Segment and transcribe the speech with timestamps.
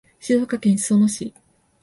[0.19, 1.31] 静岡県裾野市